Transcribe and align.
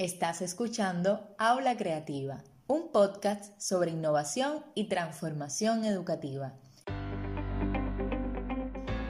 Estás 0.00 0.40
escuchando 0.40 1.28
Aula 1.36 1.76
Creativa, 1.76 2.42
un 2.66 2.88
podcast 2.90 3.52
sobre 3.60 3.90
innovación 3.90 4.64
y 4.74 4.84
transformación 4.84 5.84
educativa. 5.84 6.54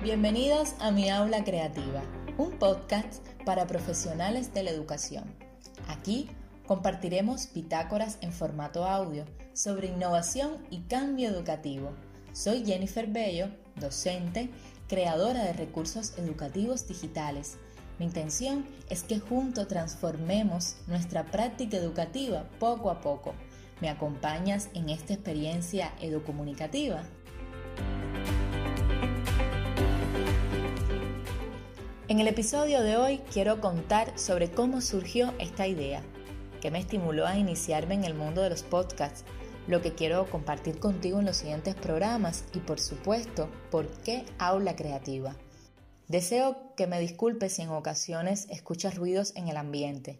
Bienvenidos 0.02 0.74
a 0.80 0.90
mi 0.90 1.08
Aula 1.08 1.44
Creativa, 1.44 2.02
un 2.38 2.58
podcast 2.58 3.24
para 3.44 3.68
profesionales 3.68 4.52
de 4.52 4.64
la 4.64 4.70
educación. 4.72 5.32
Aquí 5.86 6.28
compartiremos 6.66 7.52
bitácoras 7.54 8.18
en 8.20 8.32
formato 8.32 8.84
audio 8.84 9.26
sobre 9.52 9.86
innovación 9.86 10.66
y 10.70 10.80
cambio 10.80 11.28
educativo. 11.28 11.92
Soy 12.32 12.64
Jennifer 12.66 13.06
Bello, 13.06 13.46
docente, 13.76 14.50
creadora 14.88 15.44
de 15.44 15.52
recursos 15.52 16.18
educativos 16.18 16.88
digitales 16.88 17.58
mi 18.00 18.06
intención 18.06 18.64
es 18.88 19.02
que 19.02 19.20
juntos 19.20 19.68
transformemos 19.68 20.76
nuestra 20.86 21.26
práctica 21.26 21.76
educativa 21.76 22.48
poco 22.58 22.90
a 22.90 23.02
poco. 23.02 23.34
¿Me 23.82 23.90
acompañas 23.90 24.70
en 24.72 24.88
esta 24.88 25.12
experiencia 25.12 25.92
educomunicativa? 26.00 27.02
En 32.08 32.20
el 32.20 32.26
episodio 32.26 32.80
de 32.80 32.96
hoy 32.96 33.20
quiero 33.30 33.60
contar 33.60 34.18
sobre 34.18 34.50
cómo 34.50 34.80
surgió 34.80 35.34
esta 35.38 35.66
idea, 35.66 36.00
que 36.62 36.70
me 36.70 36.78
estimuló 36.78 37.26
a 37.26 37.36
iniciarme 37.36 37.96
en 37.96 38.04
el 38.04 38.14
mundo 38.14 38.40
de 38.40 38.48
los 38.48 38.62
podcasts, 38.62 39.26
lo 39.68 39.82
que 39.82 39.92
quiero 39.92 40.24
compartir 40.30 40.78
contigo 40.78 41.20
en 41.20 41.26
los 41.26 41.36
siguientes 41.36 41.74
programas 41.74 42.44
y 42.54 42.60
por 42.60 42.80
supuesto, 42.80 43.50
por 43.70 43.88
qué 43.88 44.24
aula 44.38 44.74
creativa. 44.74 45.36
Deseo 46.10 46.74
que 46.74 46.88
me 46.88 46.98
disculpes 46.98 47.52
si 47.52 47.62
en 47.62 47.68
ocasiones 47.68 48.48
escuchas 48.50 48.96
ruidos 48.96 49.32
en 49.36 49.46
el 49.46 49.56
ambiente. 49.56 50.18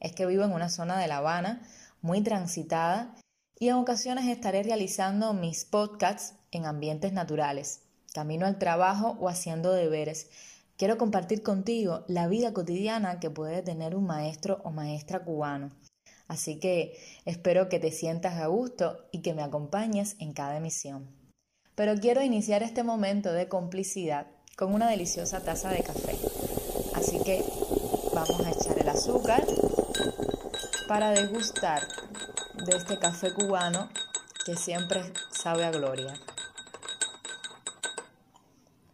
Es 0.00 0.10
que 0.10 0.26
vivo 0.26 0.42
en 0.42 0.50
una 0.50 0.68
zona 0.68 0.98
de 0.98 1.06
La 1.06 1.18
Habana 1.18 1.62
muy 2.02 2.20
transitada 2.20 3.14
y 3.56 3.68
en 3.68 3.76
ocasiones 3.76 4.26
estaré 4.26 4.64
realizando 4.64 5.32
mis 5.32 5.64
podcasts 5.64 6.34
en 6.50 6.66
ambientes 6.66 7.12
naturales, 7.12 7.82
camino 8.12 8.44
al 8.44 8.58
trabajo 8.58 9.16
o 9.20 9.28
haciendo 9.28 9.70
deberes. 9.70 10.30
Quiero 10.76 10.98
compartir 10.98 11.44
contigo 11.44 12.04
la 12.08 12.26
vida 12.26 12.52
cotidiana 12.52 13.20
que 13.20 13.30
puede 13.30 13.62
tener 13.62 13.94
un 13.94 14.06
maestro 14.06 14.60
o 14.64 14.72
maestra 14.72 15.22
cubano. 15.22 15.70
Así 16.26 16.58
que 16.58 16.98
espero 17.24 17.68
que 17.68 17.78
te 17.78 17.92
sientas 17.92 18.40
a 18.40 18.48
gusto 18.48 19.06
y 19.12 19.22
que 19.22 19.34
me 19.34 19.44
acompañes 19.44 20.16
en 20.18 20.32
cada 20.32 20.56
emisión. 20.56 21.06
Pero 21.76 21.94
quiero 21.94 22.20
iniciar 22.20 22.64
este 22.64 22.82
momento 22.82 23.32
de 23.32 23.46
complicidad 23.46 24.26
con 24.60 24.74
una 24.74 24.90
deliciosa 24.90 25.40
taza 25.40 25.70
de 25.70 25.82
café. 25.82 26.18
Así 26.94 27.18
que 27.24 27.42
vamos 28.12 28.44
a 28.44 28.50
echar 28.50 28.78
el 28.78 28.90
azúcar 28.90 29.42
para 30.86 31.12
degustar 31.12 31.80
de 32.66 32.76
este 32.76 32.98
café 32.98 33.32
cubano 33.32 33.88
que 34.44 34.56
siempre 34.56 35.00
sabe 35.30 35.64
a 35.64 35.70
gloria. 35.70 36.12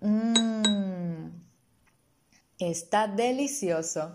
Mmm, 0.02 1.30
está 2.60 3.08
delicioso. 3.08 4.14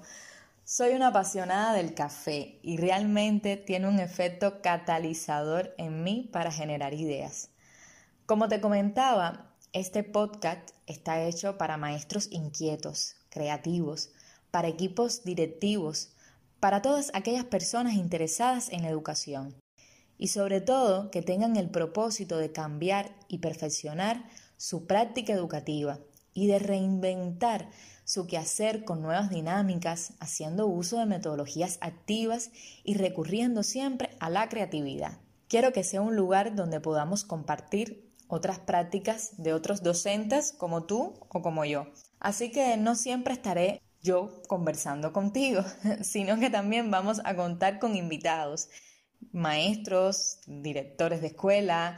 Soy 0.64 0.94
una 0.94 1.08
apasionada 1.08 1.74
del 1.74 1.94
café 1.94 2.60
y 2.64 2.78
realmente 2.78 3.58
tiene 3.58 3.90
un 3.90 4.00
efecto 4.00 4.62
catalizador 4.62 5.76
en 5.78 6.02
mí 6.02 6.30
para 6.32 6.50
generar 6.50 6.94
ideas. 6.94 7.50
Como 8.26 8.48
te 8.48 8.62
comentaba, 8.62 9.51
este 9.73 10.03
podcast 10.03 10.72
está 10.86 11.23
hecho 11.23 11.58
para 11.58 11.77
maestros 11.77 12.27
inquietos, 12.30 13.16
creativos, 13.30 14.11
para 14.52 14.67
equipos 14.67 15.23
directivos, 15.23 16.09
para 16.59 16.81
todas 16.81 17.09
aquellas 17.14 17.45
personas 17.45 17.94
interesadas 17.94 18.69
en 18.69 18.81
la 18.81 18.89
educación 18.89 19.55
y 20.17 20.27
sobre 20.27 20.59
todo 20.59 21.09
que 21.09 21.22
tengan 21.22 21.55
el 21.55 21.69
propósito 21.69 22.38
de 22.38 22.52
cambiar 22.52 23.16
y 23.30 23.38
perfeccionar 23.38 24.25
su 24.58 24.87
práctica 24.87 25.31
educativa 25.31 25.99
y 26.33 26.48
de 26.48 26.60
reinventar 26.60 27.70
su 28.04 28.27
quehacer 28.27 28.83
con 28.83 29.02
nuevas 29.02 29.30
dinámicas, 29.30 30.14
haciendo 30.20 30.67
uso 30.67 30.99
de 30.99 31.05
metodologías 31.05 31.77
activas 31.80 32.52
y 32.83 32.95
recurriendo 32.95 33.64
siempre 33.64 34.10
a 34.20 34.30
la 34.30 34.49
creatividad. 34.49 35.20
Quiero 35.48 35.71
que 35.71 35.86
sea 35.86 36.02
un 36.02 36.17
lugar 36.17 36.55
donde 36.55 36.81
podamos 36.81 37.23
compartir 37.23 38.11
otras 38.31 38.59
prácticas 38.59 39.31
de 39.37 39.53
otros 39.53 39.83
docentes 39.83 40.52
como 40.52 40.86
tú 40.86 41.14
o 41.30 41.42
como 41.42 41.65
yo. 41.65 41.87
Así 42.19 42.52
que 42.52 42.77
no 42.77 42.95
siempre 42.95 43.33
estaré 43.33 43.81
yo 44.02 44.42
conversando 44.47 45.14
contigo, 45.14 45.64
sino 46.02 46.39
que 46.39 46.49
también 46.49 46.92
vamos 46.92 47.21
a 47.23 47.36
contar 47.36 47.80
con 47.80 47.95
invitados, 47.95 48.69
maestros, 49.31 50.39
directores 50.47 51.21
de 51.21 51.27
escuela 51.27 51.97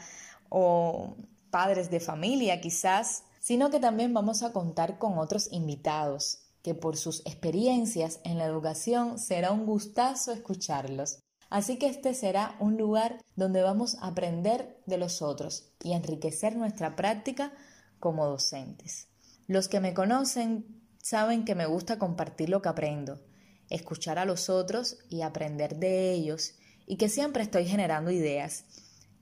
o 0.50 1.16
padres 1.50 1.90
de 1.90 2.00
familia 2.00 2.62
quizás, 2.62 3.24
sino 3.40 3.70
que 3.70 3.80
también 3.80 4.14
vamos 4.14 4.44
a 4.44 4.52
contar 4.52 4.98
con 4.98 5.18
otros 5.18 5.50
invitados 5.52 6.40
que 6.64 6.74
por 6.74 6.98
sus 6.98 7.20
experiencias 7.26 8.20
en 8.24 8.38
la 8.38 8.46
educación 8.46 9.20
será 9.20 9.52
un 9.52 9.66
gustazo 9.66 10.32
escucharlos. 10.32 11.20
Así 11.50 11.78
que 11.78 11.88
este 11.88 12.14
será 12.14 12.56
un 12.60 12.78
lugar 12.78 13.20
donde 13.36 13.62
vamos 13.62 13.96
a 13.96 14.08
aprender 14.08 14.80
de 14.86 14.98
los 14.98 15.22
otros 15.22 15.74
y 15.84 15.94
enriquecer 15.94 16.56
nuestra 16.56 16.96
práctica 16.96 17.54
como 18.00 18.26
docentes. 18.26 19.08
Los 19.48 19.68
que 19.68 19.80
me 19.80 19.94
conocen 19.94 20.66
saben 21.02 21.46
que 21.46 21.56
me 21.56 21.66
gusta 21.66 22.00
compartir 22.00 22.50
lo 22.50 22.62
que 22.62 22.70
aprendo, 22.70 23.22
escuchar 23.70 24.20
a 24.20 24.26
los 24.26 24.50
otros 24.50 24.98
y 25.10 25.22
aprender 25.22 25.78
de 25.78 26.12
ellos 26.12 26.56
y 26.86 26.98
que 26.98 27.10
siempre 27.10 27.44
estoy 27.44 27.66
generando 27.66 28.12
ideas. 28.12 28.66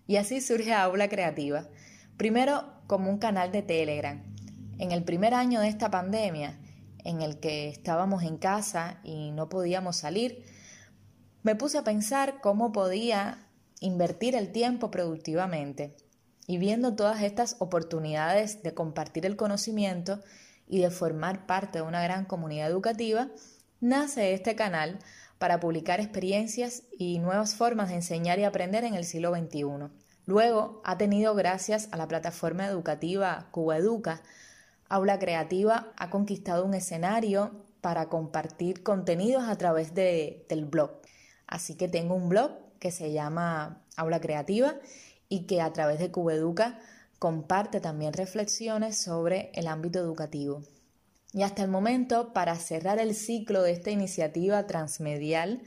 Y 0.08 0.18
así 0.18 0.42
surge 0.42 0.74
Aula 0.74 1.09
Creativa, 1.09 1.68
primero 2.18 2.66
como 2.88 3.09
un 3.09 3.18
canal 3.18 3.52
de 3.52 3.62
Telegram. 3.62 4.24
En 4.78 4.92
el 4.92 5.03
primer 5.03 5.34
año 5.34 5.59
de 5.62 5.68
esta 5.68 5.90
pandemia, 5.90 6.59
en 7.03 7.22
el 7.22 7.40
que 7.40 7.70
estábamos 7.70 8.24
en 8.24 8.38
casa 8.38 9.00
y 9.03 9.32
no 9.32 9.50
podíamos 9.50 9.98
salir, 9.98 10.44
me 11.44 11.56
puse 11.56 11.78
a 11.78 11.84
pensar 11.84 12.40
cómo 12.41 12.72
podía 12.72 13.47
invertir 13.79 14.35
el 14.35 14.52
tiempo 14.52 14.91
productivamente 14.91 15.96
y 16.47 16.57
viendo 16.57 16.96
todas 16.96 17.22
estas 17.22 17.56
oportunidades 17.59 18.62
de 18.63 18.74
compartir 18.74 19.25
el 19.25 19.35
conocimiento 19.35 20.22
y 20.68 20.81
de 20.81 20.91
formar 20.91 21.46
parte 21.46 21.79
de 21.79 21.84
una 21.84 22.03
gran 22.03 22.25
comunidad 22.25 22.69
educativa, 22.69 23.29
nace 23.79 24.34
este 24.34 24.56
canal 24.56 25.00
para 25.38 25.59
publicar 25.59 26.00
experiencias 26.00 26.84
y 26.97 27.19
nuevas 27.19 27.56
formas 27.56 27.90
de 27.90 27.96
enseñar 27.96 28.38
y 28.40 28.44
aprender 28.44 28.84
en 28.84 28.94
el 28.94 29.06
siglo 29.06 29.35
XXI. 29.35 29.90
Luego 30.25 30.81
ha 30.85 30.97
tenido, 30.97 31.34
gracias 31.34 31.90
a 31.91 31.97
la 31.97 32.08
plataforma 32.08 32.68
educativa 32.68 33.47
Cuba 33.52 33.78
Educa, 33.78 34.22
Aula 34.88 35.18
Creativa 35.19 35.94
ha 35.96 36.09
conquistado 36.09 36.66
un 36.66 36.73
escenario 36.73 37.66
para 37.79 38.09
compartir 38.09 38.84
contenidos 38.84 39.46
a 39.46 39.58
través 39.58 39.96
de, 39.96 40.46
del 40.50 40.66
blog. 40.66 40.91
Así 41.51 41.75
que 41.75 41.88
tengo 41.88 42.16
un 42.16 42.29
blog 42.29 42.53
que 42.79 42.89
se 42.91 43.12
llama 43.12 43.84
Aula 43.95 44.19
Creativa 44.19 44.75
y 45.29 45.45
que 45.45 45.62
a 45.62 45.72
través 45.72 46.00
de 46.00 46.09
Cubeduca 46.09 46.79
comparte 47.19 47.79
también 47.79 48.13
reflexiones 48.13 48.97
sobre 48.97 49.51
el 49.53 49.67
ámbito 49.67 50.00
educativo. 50.00 50.63
Y 51.34 51.44
hasta 51.44 51.61
el 51.61 51.69
momento, 51.69 52.34
para 52.34 52.56
cerrar 52.56 53.00
el 53.00 53.13
ciclo 53.13 53.61
de 53.61 53.72
esta 53.73 53.91
iniciativa 53.91 54.66
transmedial, 54.66 55.61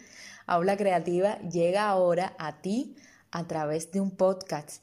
Aula 0.47 0.77
Creativa 0.77 1.39
llega 1.43 1.89
ahora 1.89 2.35
a 2.39 2.61
ti 2.61 2.97
a 3.31 3.47
través 3.47 3.93
de 3.93 4.01
un 4.01 4.11
podcast 4.11 4.83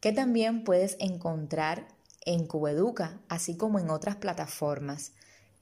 que 0.00 0.12
también 0.12 0.62
puedes 0.64 0.96
encontrar 1.00 1.88
en 2.26 2.46
Cubeduca, 2.46 3.18
así 3.28 3.56
como 3.56 3.78
en 3.78 3.90
otras 3.90 4.16
plataformas 4.16 5.12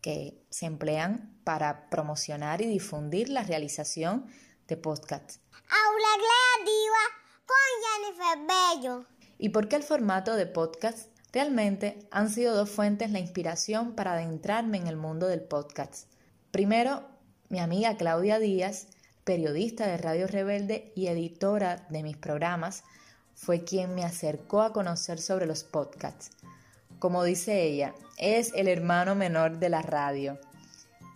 que 0.01 0.43
se 0.51 0.67
emplean 0.67 1.39
para 1.45 1.89
promocionar 1.89 2.61
y 2.61 2.67
difundir 2.67 3.29
la 3.29 3.45
realización 3.45 4.27
de 4.69 4.77
podcast. 4.77 5.37
Aula 5.53 6.09
Creativa 6.17 7.03
con 7.47 8.17
Jennifer 8.17 8.47
Bello. 8.47 9.05
¿Y 9.39 9.49
por 9.51 9.69
qué 9.69 9.77
el 9.77 9.83
formato 9.83 10.37
de 10.37 10.47
podcast? 10.47 11.09
Realmente 11.33 12.07
han 12.11 12.31
sido 12.31 12.55
dos 12.55 12.71
fuentes 12.71 13.11
la 13.11 13.19
inspiración 13.19 13.95
para 13.95 14.13
adentrarme 14.13 14.79
en 14.79 14.87
el 14.87 14.97
mundo 14.97 15.27
del 15.27 15.41
podcast. 15.41 16.07
Primero, 16.51 17.03
mi 17.49 17.59
amiga 17.59 17.97
Claudia 17.97 18.39
Díaz, 18.39 18.89
periodista 19.25 19.87
de 19.87 19.97
Radio 19.97 20.27
Rebelde 20.27 20.93
y 20.95 21.07
editora 21.07 21.87
de 21.89 22.03
mis 22.03 22.17
programas, 22.17 22.85
fue 23.35 23.65
quien 23.65 23.95
me 23.95 24.05
acercó 24.05 24.63
a 24.63 24.73
conocer 24.73 25.19
sobre 25.19 25.47
los 25.47 25.65
podcasts. 25.65 26.31
Como 26.99 27.25
dice 27.25 27.63
ella, 27.63 27.95
es 28.19 28.53
el 28.55 28.69
hermano 28.69 29.15
menor 29.15 29.59
de 29.59 29.71
la 29.71 29.83
radio. 29.83 30.39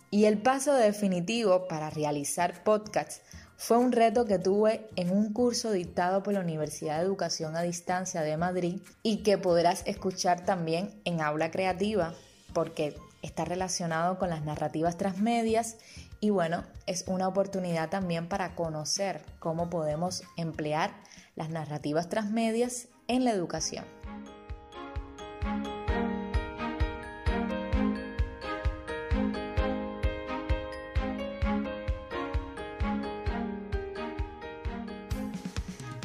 Y 0.09 0.25
el 0.25 0.41
paso 0.41 0.73
definitivo 0.73 1.67
para 1.67 1.89
realizar 1.89 2.63
podcasts 2.63 3.21
fue 3.57 3.77
un 3.77 3.91
reto 3.91 4.25
que 4.25 4.37
tuve 4.37 4.87
en 4.95 5.09
un 5.09 5.33
curso 5.33 5.71
dictado 5.71 6.21
por 6.21 6.33
la 6.33 6.41
Universidad 6.41 6.99
de 6.99 7.05
Educación 7.05 7.55
a 7.55 7.63
Distancia 7.63 8.21
de 8.21 8.37
Madrid 8.37 8.81
y 9.01 9.23
que 9.23 9.39
podrás 9.39 9.81
escuchar 9.87 10.45
también 10.45 11.01
en 11.05 11.21
Aula 11.21 11.49
Creativa 11.49 12.13
porque 12.53 12.95
está 13.23 13.45
relacionado 13.45 14.19
con 14.19 14.29
las 14.29 14.43
narrativas 14.43 14.97
transmedias 14.97 15.77
Y 16.19 16.29
bueno, 16.29 16.63
es 16.85 17.05
una 17.07 17.27
oportunidad 17.27 17.89
también 17.89 18.29
para 18.29 18.55
conocer 18.55 19.21
cómo 19.39 19.69
podemos 19.69 20.23
emplear 20.35 20.91
las 21.35 21.49
narrativas 21.49 22.09
transmedias 22.09 22.87
en 23.07 23.23
la 23.25 23.31
educación. 23.31 23.96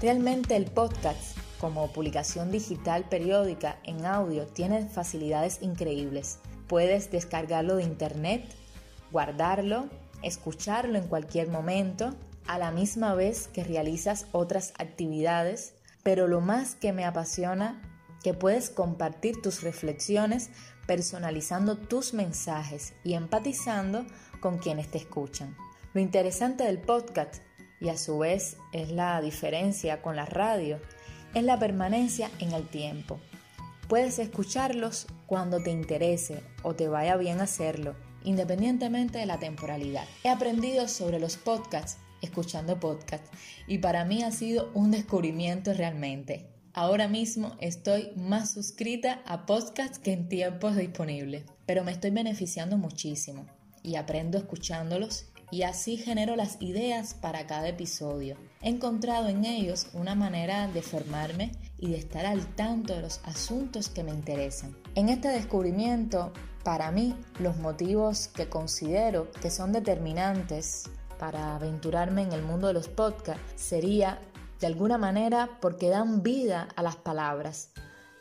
Realmente 0.03 0.57
el 0.57 0.65
podcast 0.65 1.39
como 1.61 1.93
publicación 1.93 2.51
digital 2.51 3.05
periódica 3.09 3.79
en 3.85 4.05
audio 4.05 4.49
tiene 4.49 4.89
facilidades 4.89 5.63
increíbles. 5.63 6.41
Puedes 6.67 7.13
descargarlo 7.13 7.77
de 7.77 7.85
internet, 7.85 8.45
guardarlo, 9.13 9.89
escucharlo 10.25 10.99
en 10.99 11.07
cualquier 11.07 11.51
momento, 11.51 12.17
a 12.49 12.59
la 12.59 12.73
misma 12.73 13.15
vez 13.15 13.47
que 13.47 13.63
realizas 13.63 14.27
otras 14.33 14.73
actividades, 14.77 15.75
pero 16.03 16.27
lo 16.27 16.41
más 16.41 16.75
que 16.75 16.93
me 16.93 17.05
apasiona, 17.05 17.81
que 18.25 18.35
puedes 18.35 18.71
compartir 18.71 19.41
tus 19.41 19.63
reflexiones 19.63 20.51
personalizando 20.89 21.79
tus 21.79 22.13
mensajes 22.13 22.93
y 23.05 23.15
empatizando 23.15 24.05
con 24.41 24.59
quienes 24.59 24.91
te 24.91 24.99
escuchan. 24.99 25.57
Lo 25.95 26.01
interesante 26.01 26.65
del 26.65 26.81
podcast 26.81 27.37
y 27.83 27.89
a 27.89 27.99
su 27.99 28.19
vez 28.19 28.57
es 28.73 28.91
la 28.93 29.21
diferencia 29.21 30.01
con 30.03 30.15
la 30.15 30.25
radio, 30.25 30.79
es 31.35 31.43
la 31.43 31.59
permanencia 31.59 32.31
en 32.39 32.53
el 32.53 32.69
tiempo. 32.69 33.19
Puedes 33.89 34.21
escucharlos 34.21 35.07
cuando 35.27 35.61
te 35.61 35.71
interese 35.71 36.43
o 36.63 36.75
te 36.75 36.89
vaya 36.89 37.17
bien 37.17 37.41
hacerlo, 37.41 37.97
independientemente 38.23 39.19
de 39.19 39.27
la 39.27 39.39
temporalidad. 39.39 40.05
He 40.23 40.29
aprendido 40.29 40.87
sobre 40.87 41.19
los 41.19 41.37
podcasts 41.37 41.99
escuchando 42.21 42.79
podcasts 42.79 43.31
y 43.67 43.79
para 43.79 44.05
mí 44.05 44.23
ha 44.23 44.31
sido 44.31 44.71
un 44.75 44.93
descubrimiento 44.93 45.75
realmente. 45.75 46.47
Ahora 46.75 47.09
mismo 47.09 47.57
estoy 47.61 48.13
más 48.15 48.53
suscrita 48.53 49.23
a 49.27 49.45
podcasts 49.45 49.99
que 49.99 50.13
en 50.13 50.29
tiempos 50.29 50.77
disponibles, 50.77 51.45
pero 51.67 51.83
me 51.83 51.91
estoy 51.91 52.13
beneficiando 52.13 52.79
muchísimo 52.79 53.47
y 53.83 53.97
aprendo 53.97 54.39
escuchándolos 54.39 55.32
y 55.53 55.65
así 55.65 55.99
genero 55.99 56.35
las 56.35 56.57
ideas 56.61 57.13
para 57.13 57.47
cada 57.47 57.69
episodio. 57.69 58.39
He 58.63 58.71
encontrado 58.71 59.29
en 59.29 59.45
ellos 59.45 59.87
una 59.93 60.15
manera 60.15 60.67
de 60.67 60.81
formarme 60.81 61.53
y 61.79 61.91
de 61.91 61.99
estar 61.99 62.25
al 62.25 62.47
tanto 62.57 62.95
de 62.95 63.03
los 63.03 63.21
asuntos 63.25 63.91
que 63.91 64.03
me 64.03 64.13
interesan. 64.13 64.75
En 64.95 65.11
este 65.11 65.29
descubrimiento, 65.29 66.33
para 66.65 66.91
mí, 66.91 67.15
los 67.39 67.59
motivos 67.59 68.29
que 68.29 68.49
considero 68.49 69.31
que 69.31 69.51
son 69.51 69.73
determinantes 69.73 70.89
para 71.19 71.55
aventurarme 71.57 72.23
en 72.23 72.33
el 72.33 72.43
mundo 72.43 72.69
de 72.69 72.73
los 72.73 72.89
podcasts 72.89 73.53
sería, 73.55 74.21
de 74.59 74.69
alguna 74.69 74.97
manera, 74.97 75.59
porque 75.61 75.91
dan 75.91 76.23
vida 76.23 76.67
a 76.77 76.83
las 76.83 76.97
palabras. 76.97 77.69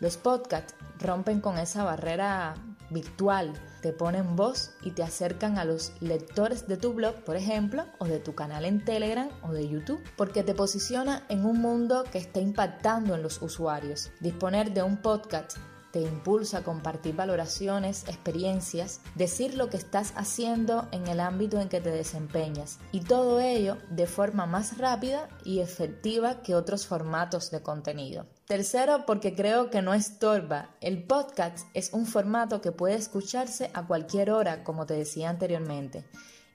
Los 0.01 0.17
podcasts 0.17 0.75
rompen 0.99 1.39
con 1.39 1.57
esa 1.57 1.85
barrera 1.85 2.55
virtual, 2.91 3.53
te 3.81 3.93
ponen 3.93 4.35
voz 4.35 4.71
y 4.83 4.91
te 4.91 5.03
acercan 5.03 5.57
a 5.57 5.65
los 5.65 5.93
lectores 5.99 6.67
de 6.67 6.77
tu 6.77 6.93
blog, 6.93 7.15
por 7.23 7.35
ejemplo, 7.35 7.85
o 7.97 8.05
de 8.05 8.19
tu 8.19 8.35
canal 8.35 8.65
en 8.65 8.85
Telegram 8.85 9.29
o 9.41 9.51
de 9.51 9.67
YouTube, 9.67 10.03
porque 10.15 10.43
te 10.43 10.53
posiciona 10.53 11.25
en 11.29 11.45
un 11.45 11.59
mundo 11.59 12.03
que 12.11 12.19
está 12.19 12.39
impactando 12.39 13.15
en 13.15 13.23
los 13.23 13.41
usuarios. 13.41 14.11
Disponer 14.19 14.73
de 14.73 14.83
un 14.83 14.97
podcast 14.97 15.57
te 15.91 16.01
impulsa 16.01 16.59
a 16.59 16.63
compartir 16.63 17.15
valoraciones, 17.15 18.07
experiencias, 18.07 19.01
decir 19.15 19.55
lo 19.55 19.69
que 19.69 19.77
estás 19.77 20.13
haciendo 20.15 20.87
en 20.91 21.07
el 21.07 21.19
ámbito 21.19 21.59
en 21.59 21.69
que 21.69 21.81
te 21.81 21.91
desempeñas 21.91 22.79
y 22.91 23.01
todo 23.01 23.39
ello 23.39 23.77
de 23.89 24.07
forma 24.07 24.45
más 24.45 24.77
rápida 24.77 25.27
y 25.43 25.59
efectiva 25.59 26.41
que 26.41 26.55
otros 26.55 26.87
formatos 26.87 27.51
de 27.51 27.61
contenido. 27.61 28.25
Tercero, 28.51 29.05
porque 29.05 29.33
creo 29.33 29.69
que 29.69 29.81
no 29.81 29.93
estorba. 29.93 30.71
El 30.81 31.03
podcast 31.03 31.65
es 31.73 31.93
un 31.93 32.05
formato 32.05 32.59
que 32.59 32.73
puede 32.73 32.95
escucharse 32.95 33.71
a 33.73 33.87
cualquier 33.87 34.29
hora, 34.29 34.65
como 34.65 34.85
te 34.85 34.93
decía 34.93 35.29
anteriormente, 35.29 36.03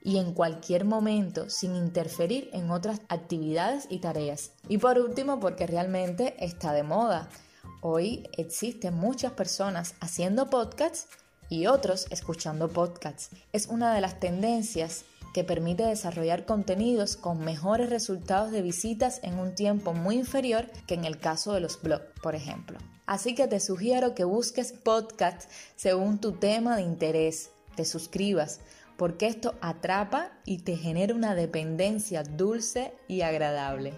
y 0.02 0.19
en 0.19 0.34
cualquier 0.34 0.84
momento 0.84 1.48
sin 1.48 1.75
interferir 1.75 2.50
en 2.52 2.70
otras 2.70 3.00
actividades 3.08 3.87
y 3.88 4.00
tareas. 4.00 4.52
Y 4.69 4.76
por 4.76 4.98
último, 4.98 5.40
porque 5.40 5.66
realmente 5.66 6.37
está 6.38 6.75
de 6.75 6.82
moda. 6.82 7.31
Hoy 7.81 8.28
existen 8.37 8.92
muchas 8.92 9.32
personas 9.32 9.94
haciendo 9.99 10.50
podcasts 10.50 11.08
y 11.49 11.66
otros 11.66 12.08
escuchando 12.10 12.69
podcasts. 12.69 13.31
Es 13.54 13.69
una 13.69 13.94
de 13.94 14.02
las 14.02 14.20
tendencias 14.20 15.06
que 15.37 15.44
permite 15.44 15.83
desarrollar 15.83 16.47
contenidos 16.47 17.19
con 17.19 17.44
mejores 17.44 17.91
resultados 17.91 18.50
de 18.53 18.62
visitas 18.62 19.21
en 19.23 19.38
un 19.38 19.55
tiempo 19.55 19.93
muy 19.93 20.15
inferior 20.15 20.71
que 20.87 20.94
en 20.94 21.05
el 21.05 21.19
caso 21.19 21.53
de 21.53 21.61
los 21.61 21.83
blogs, 21.83 22.06
por 22.23 22.35
ejemplo. 22.35 22.79
Así 23.05 23.35
que 23.35 23.47
te 23.47 23.61
sugiero 23.61 24.15
que 24.15 24.25
busques 24.25 24.73
podcasts 24.73 25.47
según 25.77 26.23
tu 26.23 26.33
tema 26.33 26.75
de 26.75 26.85
interés, 26.85 27.50
te 27.75 27.85
suscribas, 27.85 28.61
porque 28.97 29.27
esto 29.27 29.56
atrapa 29.61 30.33
y 30.47 30.61
te 30.61 30.79
genera 30.79 31.15
una 31.15 31.35
dependencia 31.35 32.23
dulce 32.23 32.94
y 33.06 33.21
agradable. 33.21 33.93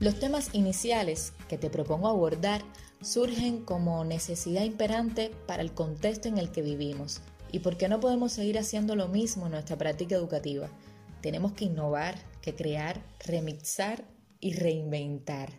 Los 0.00 0.18
temas 0.18 0.48
iniciales 0.54 1.34
que 1.46 1.58
te 1.58 1.68
propongo 1.68 2.08
abordar 2.08 2.62
surgen 3.06 3.64
como 3.64 4.04
necesidad 4.04 4.64
imperante 4.64 5.30
para 5.46 5.62
el 5.62 5.72
contexto 5.72 6.28
en 6.28 6.38
el 6.38 6.50
que 6.50 6.62
vivimos. 6.62 7.20
¿Y 7.52 7.60
por 7.60 7.76
qué 7.76 7.88
no 7.88 8.00
podemos 8.00 8.32
seguir 8.32 8.58
haciendo 8.58 8.96
lo 8.96 9.08
mismo 9.08 9.46
en 9.46 9.52
nuestra 9.52 9.78
práctica 9.78 10.16
educativa? 10.16 10.68
Tenemos 11.22 11.52
que 11.52 11.66
innovar, 11.66 12.16
que 12.42 12.56
crear, 12.56 13.00
remixar 13.24 14.04
y 14.40 14.54
reinventar. 14.54 15.52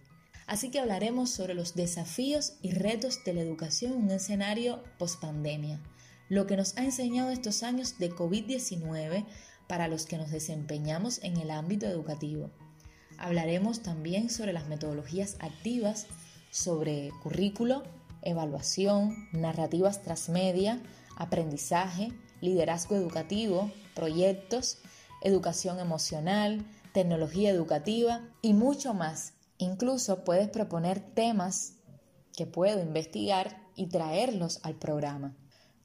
Así 0.45 0.69
que 0.69 0.79
hablaremos 0.79 1.29
sobre 1.29 1.53
los 1.53 1.73
desafíos 1.73 2.53
y 2.61 2.71
retos 2.71 3.23
de 3.23 3.33
la 3.33 3.41
educación 3.41 3.94
en 3.94 4.03
un 4.03 4.11
escenario 4.11 4.83
post-pandemia, 4.97 5.81
lo 6.29 6.47
que 6.47 6.57
nos 6.57 6.77
ha 6.77 6.83
enseñado 6.83 7.31
estos 7.31 7.63
años 7.63 7.97
de 7.97 8.11
COVID-19 8.11 9.25
para 9.67 9.88
los 9.88 10.05
que 10.05 10.17
nos 10.17 10.31
desempeñamos 10.31 11.23
en 11.23 11.38
el 11.38 11.51
ámbito 11.51 11.85
educativo. 11.85 12.51
Hablaremos 13.17 13.81
también 13.81 14.29
sobre 14.29 14.53
las 14.53 14.67
metodologías 14.67 15.38
activas 15.39 16.07
sobre 16.51 17.11
currículo, 17.23 17.83
evaluación, 18.21 19.27
narrativas 19.31 20.01
transmedia, 20.01 20.81
aprendizaje, 21.15 22.11
liderazgo 22.41 22.95
educativo, 22.95 23.71
proyectos, 23.95 24.80
educación 25.21 25.80
emocional, 25.80 26.66
tecnología 26.94 27.49
educativa 27.49 28.21
y 28.42 28.54
mucho 28.54 28.94
más. 28.94 29.33
Incluso 29.57 30.23
puedes 30.23 30.49
proponer 30.49 30.99
temas 30.99 31.73
que 32.35 32.45
puedo 32.45 32.81
investigar 32.81 33.61
y 33.75 33.87
traerlos 33.87 34.59
al 34.63 34.75
programa. 34.75 35.35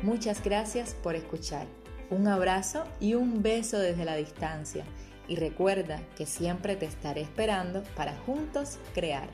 Muchas 0.00 0.42
gracias 0.42 0.94
por 0.94 1.16
escuchar. 1.16 1.66
Un 2.08 2.28
abrazo 2.28 2.84
y 2.98 3.12
un 3.12 3.42
beso 3.42 3.78
desde 3.78 4.06
la 4.06 4.16
distancia. 4.16 4.86
Y 5.28 5.36
recuerda 5.36 6.00
que 6.16 6.24
siempre 6.24 6.76
te 6.76 6.86
estaré 6.86 7.20
esperando 7.20 7.82
para 7.94 8.16
juntos 8.20 8.78
crear. 8.94 9.28